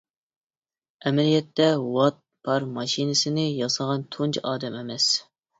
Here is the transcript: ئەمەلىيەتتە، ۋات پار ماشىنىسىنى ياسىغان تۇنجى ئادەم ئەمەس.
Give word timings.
ئەمەلىيەتتە، 1.09 1.67
ۋات 1.97 2.17
پار 2.49 2.67
ماشىنىسىنى 2.79 3.47
ياسىغان 3.61 4.09
تۇنجى 4.17 4.45
ئادەم 4.53 4.81
ئەمەس. 4.81 5.11